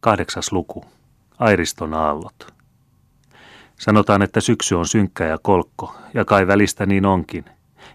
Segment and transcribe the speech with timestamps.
[0.00, 0.84] Kahdeksas luku.
[1.38, 2.54] Airiston aallot.
[3.78, 7.44] Sanotaan, että syksy on synkkä ja kolkko, ja kai välistä niin onkin.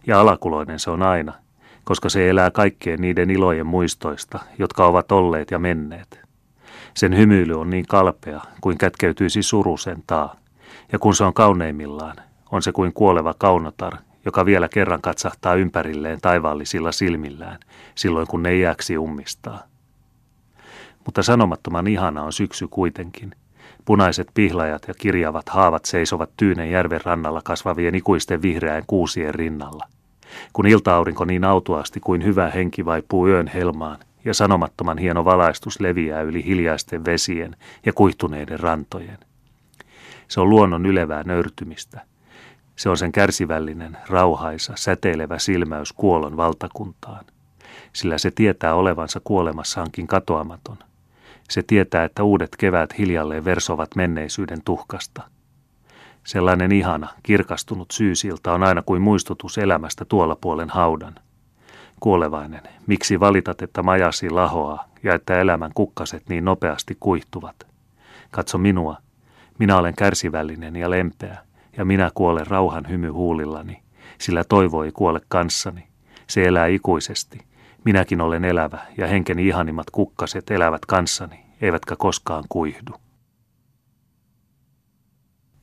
[0.08, 1.34] Ja alakuloinen se on aina,
[1.84, 6.20] koska se elää kaikkien niiden ilojen muistoista, jotka ovat olleet ja menneet.
[6.94, 10.36] Sen hymyily on niin kalpea, kuin kätkeytyisi suru sen taa.
[10.92, 12.16] Ja kun se on kauneimmillaan,
[12.52, 13.94] on se kuin kuoleva kaunotar,
[14.26, 17.60] joka vielä kerran katsahtaa ympärilleen taivaallisilla silmillään,
[17.96, 19.75] silloin kun ne iäksi ummistaa.
[21.06, 23.32] Mutta sanomattoman ihana on syksy kuitenkin.
[23.86, 29.88] Punaiset pihlajat ja kirjavat haavat seisovat Tyynen järven rannalla kasvavien ikuisten vihreään kuusien rinnalla.
[30.54, 36.22] Kun iltaaurinko niin autuasti kuin hyvä henki vaipuu yön helmaan ja sanomattoman hieno valaistus leviää
[36.22, 39.18] yli hiljaisten vesien ja kuihtuneiden rantojen.
[40.28, 42.02] Se on luonnon ylevää nöyrtymistä.
[42.76, 47.26] Se on sen kärsivällinen, rauhaisa, säteilevä silmäys kuolon valtakuntaan.
[47.94, 50.78] Sillä se tietää olevansa kuolemassaankin katoamaton–
[51.50, 55.22] se tietää, että uudet kevät hiljalleen versovat menneisyyden tuhkasta.
[56.24, 61.16] Sellainen ihana, kirkastunut syysilta on aina kuin muistutus elämästä tuolla puolen haudan.
[62.00, 67.56] Kuolevainen, miksi valitat, että majasi lahoaa ja että elämän kukkaset niin nopeasti kuihtuvat?
[68.32, 68.98] Katso minua.
[69.60, 71.38] Minä olen kärsivällinen ja lempeä,
[71.78, 73.82] ja minä kuolen rauhan hymy huulillani,
[74.18, 75.88] sillä toivo ei kuole kanssani.
[76.28, 77.40] Se elää ikuisesti–
[77.86, 82.92] Minäkin olen elävä ja henkeni ihanimmat kukkaset elävät kanssani, eivätkä koskaan kuihdu.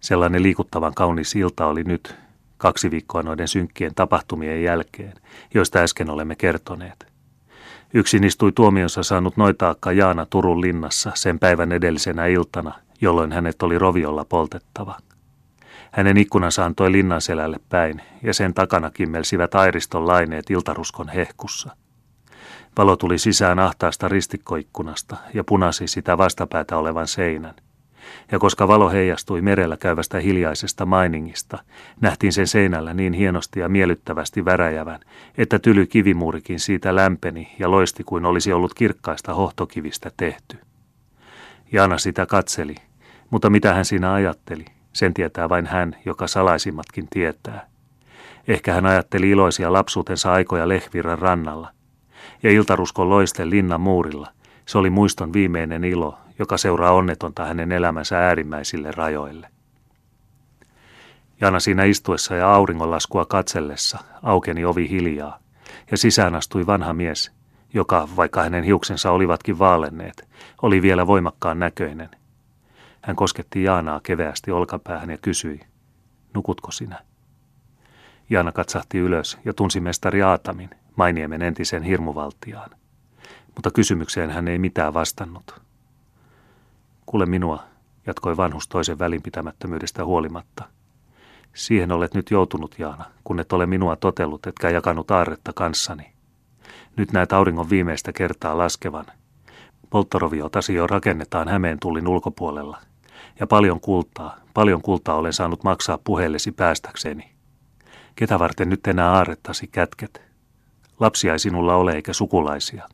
[0.00, 2.14] Sellainen liikuttavan kaunis ilta oli nyt,
[2.58, 5.12] kaksi viikkoa noiden synkkien tapahtumien jälkeen,
[5.54, 7.06] joista äsken olemme kertoneet.
[7.94, 13.78] Yksin istui tuomionsa saanut noitaakka Jaana Turun linnassa sen päivän edellisenä iltana, jolloin hänet oli
[13.78, 14.98] roviolla poltettava.
[15.92, 21.76] Hänen ikkunansa antoi linnan selälle päin, ja sen takana kimmelsivät airiston laineet iltaruskon hehkussa–
[22.78, 27.54] Valo tuli sisään ahtaasta ristikkoikkunasta ja punasi sitä vastapäätä olevan seinän.
[28.32, 31.58] Ja koska valo heijastui merellä käyvästä hiljaisesta mainingista,
[32.00, 35.00] nähtiin sen seinällä niin hienosti ja miellyttävästi väräjävän,
[35.38, 40.58] että tyly kivimuurikin siitä lämpeni ja loisti kuin olisi ollut kirkkaista hohtokivistä tehty.
[41.72, 42.74] Jaana sitä katseli,
[43.30, 47.66] mutta mitä hän siinä ajatteli, sen tietää vain hän, joka salaisimmatkin tietää.
[48.48, 51.70] Ehkä hän ajatteli iloisia lapsuutensa aikoja Lehviran rannalla–
[52.42, 54.28] ja iltaruskon loiste linnan muurilla.
[54.66, 59.48] Se oli muiston viimeinen ilo, joka seuraa onnetonta hänen elämänsä äärimmäisille rajoille.
[61.40, 65.38] Jana siinä istuessa ja auringonlaskua katsellessa aukeni ovi hiljaa,
[65.90, 67.32] ja sisään astui vanha mies,
[67.74, 70.28] joka, vaikka hänen hiuksensa olivatkin vaalenneet,
[70.62, 72.08] oli vielä voimakkaan näköinen.
[73.02, 75.60] Hän kosketti Jaanaa keveästi olkapäähän ja kysyi,
[76.34, 76.98] nukutko sinä?
[78.30, 82.70] Jaana katsahti ylös ja tunsi mestari Aatamin, Mainiemen entisen hirmuvaltiaan.
[83.54, 85.60] Mutta kysymykseen hän ei mitään vastannut.
[87.06, 87.62] Kuule minua,
[88.06, 90.64] jatkoi vanhus toisen välinpitämättömyydestä huolimatta.
[91.54, 96.12] Siihen olet nyt joutunut, Jaana, kun et ole minua totellut, etkä jakanut aarretta kanssani.
[96.96, 99.06] Nyt näet auringon viimeistä kertaa laskevan.
[99.90, 102.78] Polttoroviotasi jo rakennetaan Hämeen tullin ulkopuolella.
[103.40, 107.32] Ja paljon kultaa, paljon kultaa olen saanut maksaa puheellesi päästäkseni.
[108.16, 110.31] Ketä varten nyt enää aarrettasi kätket?
[111.02, 112.88] Lapsia ei sinulla ole eikä sukulaisia.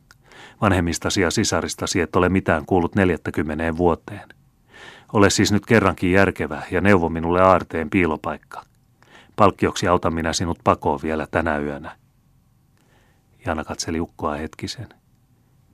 [0.61, 4.29] Vanhemmistasi ja sisaristasi et ole mitään kuullut neljättäkymmeneen vuoteen.
[5.13, 8.63] Ole siis nyt kerrankin järkevä ja neuvo minulle aarteen piilopaikka.
[9.35, 11.95] Palkkioksi autan minä sinut pakoon vielä tänä yönä.
[13.45, 14.89] Jana katseli ukkoa hetkisen.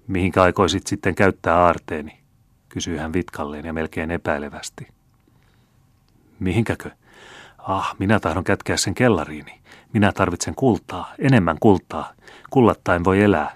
[0.08, 2.20] Mihinkä aikoisit sitten käyttää aarteeni?
[2.70, 4.88] kysyi hän vitkalleen ja melkein epäilevästi.
[6.40, 6.92] Mihinkäkö?
[7.68, 9.62] Ah, minä tahdon kätkeä sen kellariini.
[9.94, 12.14] Minä tarvitsen kultaa, enemmän kultaa.
[12.50, 13.54] Kullattaen voi elää.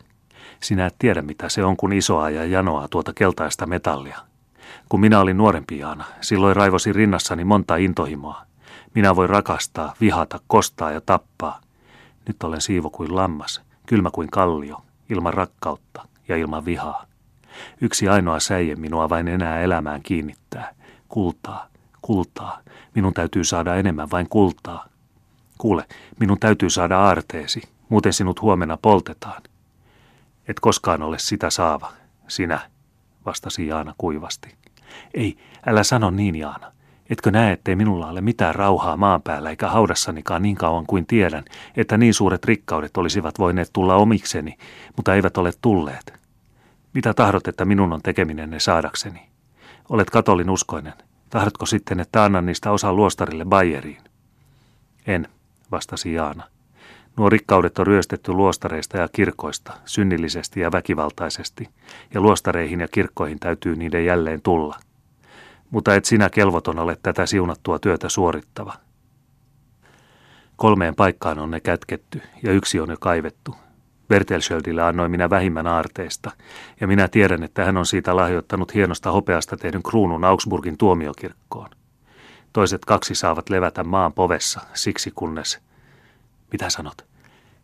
[0.62, 4.20] Sinä et tiedä, mitä se on, kun isoa ja janoa tuota keltaista metallia.
[4.90, 8.42] Kun minä olin nuorempi Jaana, silloin raivosi rinnassani monta intohimoa.
[8.96, 11.62] Minä voi rakastaa, vihata, kostaa ja tappaa.
[12.28, 17.06] Nyt olen siivo kuin lammas, kylmä kuin kallio, ilman rakkautta ja ilman vihaa.
[17.82, 20.74] Yksi ainoa säie minua vain enää elämään kiinnittää.
[21.10, 21.69] Kultaa,
[22.10, 22.60] kultaa.
[22.96, 24.86] Minun täytyy saada enemmän vain kultaa.
[25.58, 25.86] Kuule,
[26.20, 29.42] minun täytyy saada aarteesi, muuten sinut huomenna poltetaan.
[30.48, 31.92] Et koskaan ole sitä saava,
[32.28, 32.60] sinä,
[33.26, 34.56] vastasi Jaana kuivasti.
[35.14, 36.72] Ei, älä sano niin, Jaana.
[37.10, 41.44] Etkö näe, ettei minulla ole mitään rauhaa maan päällä eikä haudassanikaan niin kauan kuin tiedän,
[41.78, 44.58] että niin suuret rikkaudet olisivat voineet tulla omikseni,
[44.96, 46.14] mutta eivät ole tulleet.
[46.94, 49.30] Mitä tahdot, että minun on tekeminen ne saadakseni?
[49.90, 51.09] Olet katolin uskoinen.
[51.30, 54.04] Tahdotko sitten, että annan niistä osa luostarille Bayeriin?
[55.08, 55.28] En,
[55.72, 56.44] vastasi Jaana.
[57.18, 61.70] Nuo rikkaudet on ryöstetty luostareista ja kirkoista, synnillisesti ja väkivaltaisesti,
[62.14, 64.80] ja luostareihin ja kirkkoihin täytyy niiden jälleen tulla.
[65.70, 68.74] Mutta et sinä kelvoton ole tätä siunattua työtä suorittava.
[70.56, 73.56] Kolmeen paikkaan on ne kätketty, ja yksi on jo kaivettu.
[74.10, 76.32] Bertelschöldille annoin minä vähimmän aarteesta,
[76.82, 81.70] ja minä tiedän, että hän on siitä lahjoittanut hienosta hopeasta tehdyn kruunun Augsburgin tuomiokirkkoon.
[82.54, 85.60] Toiset kaksi saavat levätä maan povessa, siksi kunnes...
[86.52, 87.06] Mitä sanot?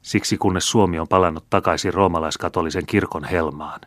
[0.02, 3.82] Siksi kunnes Suomi on palannut takaisin roomalaiskatolisen kirkon helmaan.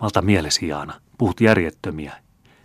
[0.00, 2.16] Malta mielesi, Jaana, puhut järjettömiä.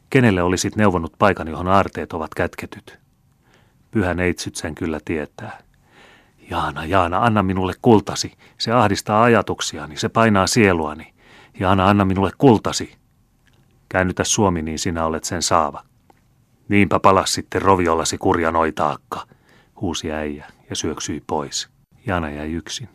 [0.09, 2.99] Kenelle olisit neuvonut paikan, johon aarteet ovat kätketyt?
[3.91, 5.59] Pyhä neitsyt sen kyllä tietää.
[6.49, 8.33] Jaana, Jaana, anna minulle kultasi.
[8.57, 11.13] Se ahdistaa ajatuksiani, se painaa sieluani.
[11.59, 12.95] Jaana, anna minulle kultasi.
[13.89, 15.83] Käännytä Suomi, niin sinä olet sen saava.
[16.69, 19.25] Niinpä palas sitten roviollasi kurja noitaakka,
[19.81, 21.69] huusi äijä ja syöksyi pois.
[22.07, 22.89] Jaana jäi yksin.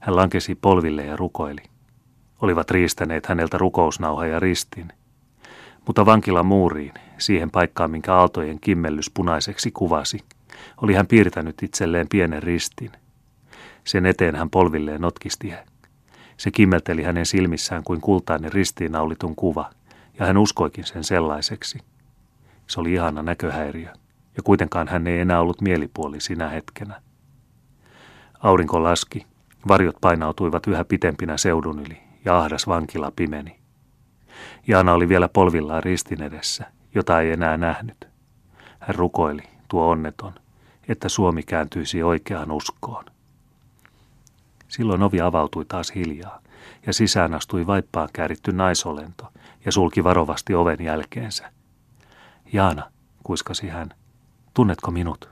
[0.00, 1.62] Hän lankesi polville ja rukoili.
[2.40, 4.92] Olivat riistäneet häneltä rukousnauha ja ristin.
[5.86, 10.18] Mutta vankilan muuriin, siihen paikkaan, minkä aaltojen kimmellys punaiseksi kuvasi,
[10.82, 12.90] oli hän piirtänyt itselleen pienen ristin.
[13.84, 15.52] Sen eteen hän polvilleen notkisti.
[16.36, 19.70] Se kimmelteli hänen silmissään kuin kultainen ristiinnaulitun kuva,
[20.18, 21.78] ja hän uskoikin sen sellaiseksi–
[22.72, 23.88] se oli ihana näköhäiriö,
[24.36, 27.02] ja kuitenkaan hän ei enää ollut mielipuoli sinä hetkenä.
[28.40, 29.26] Aurinko laski,
[29.68, 33.58] varjot painautuivat yhä pitempinä seudun yli, ja ahdas vankila pimeni.
[34.66, 38.08] Jaana oli vielä polvillaan ristin edessä, jota ei enää nähnyt.
[38.80, 40.32] Hän rukoili, tuo onneton,
[40.88, 43.04] että Suomi kääntyisi oikeaan uskoon.
[44.68, 46.38] Silloin ovi avautui taas hiljaa,
[46.86, 49.32] ja sisään astui vaippaan kääritty naisolento
[49.64, 51.52] ja sulki varovasti oven jälkeensä–
[52.52, 52.90] Jaana,
[53.22, 53.90] kuiskasi hän.
[54.54, 55.28] Tunnetko minut?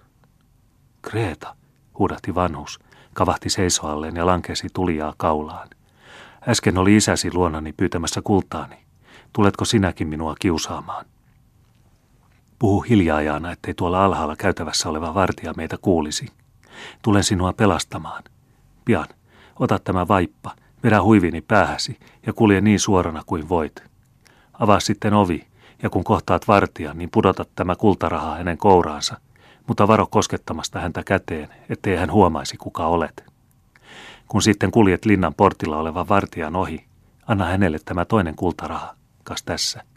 [1.03, 1.57] Kreeta,
[1.99, 2.81] huudahti vanhus,
[3.15, 5.69] kavahti seisoalleen ja lankesi tulijaa kaulaan.
[6.49, 8.77] Äsken oli isäsi luonani pyytämässä kultaani.
[9.33, 11.07] Tuletko sinäkin minua kiusaamaan?
[12.61, 16.27] Puhu hiljaa, Jaana, ettei tuolla alhaalla käytävässä oleva vartija meitä kuulisi.
[17.03, 18.23] Tulen sinua pelastamaan.
[18.85, 19.07] Pian,
[19.59, 20.51] ota tämä vaippa,
[20.85, 23.83] vedä huivini päähäsi ja kulje niin suorana kuin voit.
[24.53, 25.47] Avaa sitten ovi
[25.83, 29.17] ja kun kohtaat vartijan, niin pudota tämä kultaraha hänen kouraansa,
[29.67, 33.25] mutta varo koskettamasta häntä käteen, ettei hän huomaisi kuka olet.
[34.29, 36.85] Kun sitten kuljet linnan portilla olevan vartijan ohi,
[37.27, 39.90] anna hänelle tämä toinen kultaraha, kas tässä.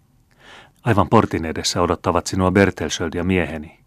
[0.83, 3.79] Aivan portin edessä odottavat sinua Bertelsöld ja mieheni.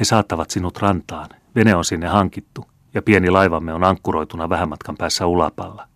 [0.00, 2.64] He saattavat sinut rantaan, vene on sinne hankittu,
[2.94, 5.88] ja pieni laivamme on ankkuroituna vähän matkan päässä ulapalla.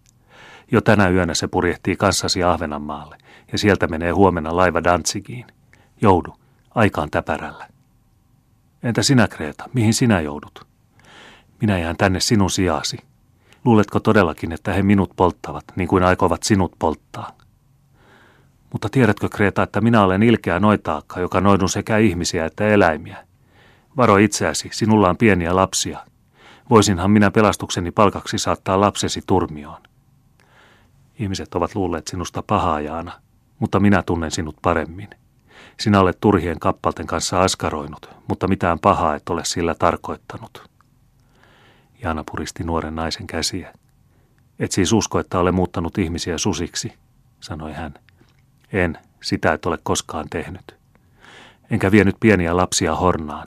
[0.73, 3.19] Jo tänä yönä se purjehtii kanssasi Ahvenanmaalle,
[3.53, 5.47] ja sieltä menee huomenna laiva Danzigiin.
[6.01, 6.35] Joudu,
[6.75, 7.69] aikaan täpärällä.
[8.83, 10.67] Entä sinä, Kreeta, mihin sinä joudut?
[11.61, 12.99] Minä jään tänne sinun sijaasi.
[13.65, 17.38] Luuletko todellakin, että he minut polttavat, niin kuin aikovat sinut polttaa?
[18.73, 23.25] Mutta tiedätkö, Kreeta, että minä olen ilkeä noitaakka, joka noidun sekä ihmisiä että eläimiä?
[23.97, 25.99] Varo itseäsi, sinulla on pieniä lapsia.
[26.71, 29.83] Voisinhan minä pelastukseni palkaksi saattaa lapsesi turmioon.
[31.19, 33.13] Ihmiset ovat luulleet sinusta pahaa, Jaana,
[33.59, 35.09] mutta minä tunnen sinut paremmin.
[35.81, 40.71] Sinä olet turhien kappalten kanssa askaroinut, mutta mitään pahaa et ole sillä tarkoittanut.
[42.03, 43.73] Jaana puristi nuoren naisen käsiä.
[44.59, 46.93] Et siis usko, että ole muuttanut ihmisiä susiksi,
[47.41, 47.95] sanoi hän.
[48.73, 50.77] En, sitä et ole koskaan tehnyt.
[51.71, 53.47] Enkä vienyt pieniä lapsia hornaan.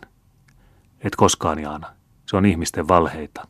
[1.00, 1.88] Et koskaan, Jaana.
[2.26, 3.48] Se on ihmisten valheita.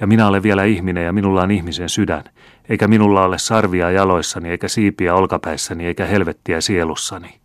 [0.00, 2.24] Ja minä olen vielä ihminen ja minulla on ihmisen sydän,
[2.68, 7.40] eikä minulla ole sarvia jaloissani, eikä siipiä olkapäissäni, eikä helvettiä sielussani.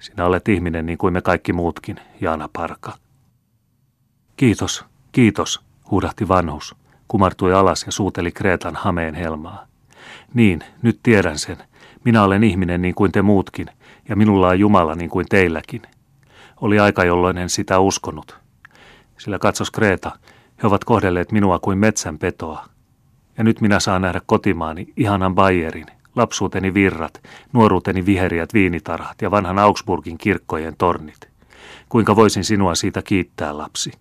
[0.00, 2.92] Sinä olet ihminen niin kuin me kaikki muutkin, Jaana Parka.
[4.36, 5.60] Kiitos, kiitos,
[5.90, 6.76] huudahti vanhus,
[7.08, 9.66] kumartui alas ja suuteli Kreetan hameen helmaa.
[10.34, 11.56] Niin, nyt tiedän sen.
[12.08, 13.66] Minä olen ihminen niin kuin te muutkin,
[14.08, 15.82] ja minulla on Jumala niin kuin teilläkin.
[16.60, 18.38] Oli aika, jolloin en sitä uskonut.
[19.18, 20.10] Sillä katsos Kreeta,
[20.62, 22.64] he ovat kohdelleet minua kuin metsän petoa.
[23.38, 25.86] Ja nyt minä saan nähdä kotimaani, ihanan Bayerin,
[26.16, 27.22] lapsuuteni virrat,
[27.52, 31.28] nuoruuteni viheriät viinitarhat ja vanhan Augsburgin kirkkojen tornit.
[31.88, 33.92] Kuinka voisin sinua siitä kiittää, lapsi?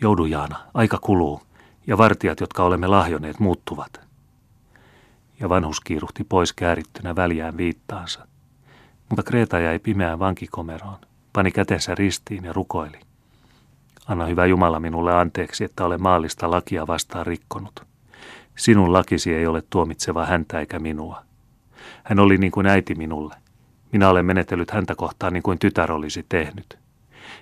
[0.00, 1.42] Joudu, Jaana, aika kuluu,
[1.86, 4.05] ja vartijat, jotka olemme lahjoneet, muuttuvat.
[5.40, 8.26] Ja vanhus kiiruhti pois käärittynä väljään viittaansa.
[9.08, 10.98] Mutta Kreeta jäi pimeään vankikomeroon,
[11.32, 13.00] pani kätensä ristiin ja rukoili.
[14.06, 17.86] Anna hyvä Jumala minulle anteeksi, että olen maallista lakia vastaan rikkonut.
[18.56, 21.22] Sinun lakisi ei ole tuomitseva häntä eikä minua.
[22.04, 23.34] Hän oli niin kuin äiti minulle.
[23.92, 26.78] Minä olen menetellyt häntä kohtaan niin kuin tytär olisi tehnyt.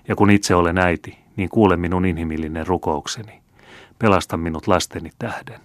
[0.09, 3.43] Ja kun itse olen äiti, niin kuule minun inhimillinen rukoukseni.
[3.99, 5.61] Pelasta minut lasteni tähden.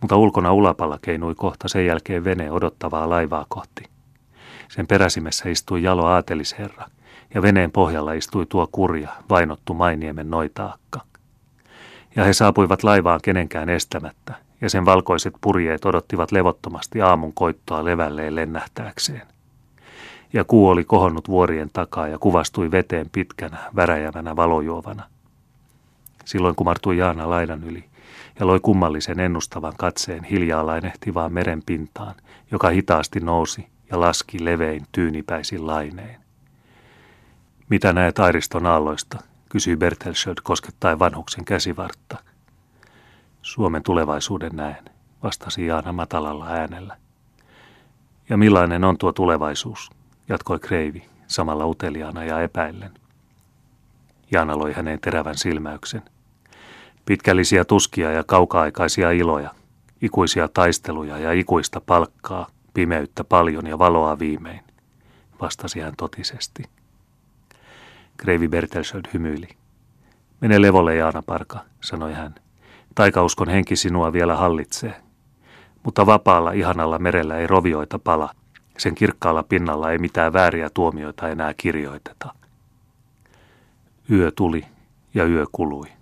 [0.00, 3.84] Mutta ulkona ulapalla keinui kohta sen jälkeen vene odottavaa laivaa kohti.
[4.68, 6.86] Sen peräsimessä istui jalo aatelisherra,
[7.34, 11.00] ja veneen pohjalla istui tuo kurja, vainottu Mainiemen noitaakka.
[12.16, 18.34] Ja he saapuivat laivaan kenenkään estämättä, ja sen valkoiset purjeet odottivat levottomasti aamun koittoa levälleen
[18.34, 19.22] lennähtääkseen.
[20.32, 25.04] Ja kuu oli kohonnut vuorien takaa ja kuvastui veteen pitkänä, väräjävänä valojuovana.
[26.24, 27.84] Silloin kumartui Jaana laidan yli
[28.40, 32.14] ja loi kummallisen ennustavan katseen hiljaa lainehtivaan meren pintaan,
[32.50, 36.20] joka hitaasti nousi ja laski levein tyynipäisin lainein.
[37.68, 39.18] Mitä näet Airiston aalloista,
[39.48, 42.18] kysyi Bertelsöld koskettaen vanhuksen käsivartta.
[43.42, 44.84] Suomen tulevaisuuden näen,
[45.22, 46.96] vastasi Jaana matalalla äänellä.
[48.28, 49.90] Ja millainen on tuo tulevaisuus,
[50.28, 52.94] jatkoi Kreivi, samalla uteliaana ja epäillen.
[54.30, 56.02] Jaana loi häneen terävän silmäyksen.
[57.10, 59.50] Pitkällisiä tuskia ja kauka-aikaisia iloja,
[60.02, 64.60] ikuisia taisteluja ja ikuista palkkaa, pimeyttä paljon ja valoa viimein,
[65.40, 66.62] vastasi hän totisesti.
[68.16, 69.48] Kreivi Bertelsöld hymyili.
[70.40, 72.34] Mene levolle, Jaana Parka, sanoi hän.
[72.94, 75.02] Taikauskon henki sinua vielä hallitsee.
[75.82, 78.30] Mutta vapaalla, ihanalla merellä ei rovioita pala.
[78.78, 82.34] Sen kirkkaalla pinnalla ei mitään vääriä tuomioita enää kirjoiteta.
[84.10, 84.66] Yö tuli
[85.14, 85.99] ja yö kului.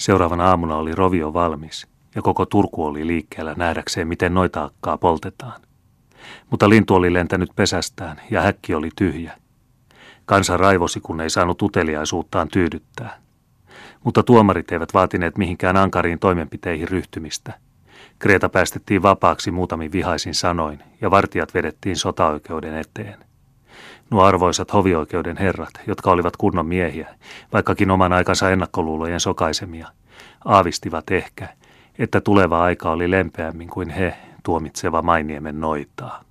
[0.00, 5.60] Seuraavana aamuna oli rovio valmis ja koko Turku oli liikkeellä nähdäkseen, miten noita akkaa poltetaan.
[6.50, 9.36] Mutta lintu oli lentänyt pesästään ja häkki oli tyhjä.
[10.24, 13.18] Kansa raivosi, kun ei saanut uteliaisuuttaan tyydyttää.
[14.04, 17.52] Mutta tuomarit eivät vaatineet mihinkään ankariin toimenpiteihin ryhtymistä.
[18.18, 23.29] Kreeta päästettiin vapaaksi muutamin vihaisin sanoin ja vartijat vedettiin sotaoikeuden eteen.
[24.10, 27.08] Nuo arvoisat hovioikeuden herrat, jotka olivat kunnon miehiä,
[27.52, 29.88] vaikkakin oman aikansa ennakkoluulojen sokaisemia,
[30.44, 31.48] aavistivat ehkä,
[31.98, 36.24] että tuleva aika oli lempeämmin kuin he tuomitseva Mainiemen noitaa.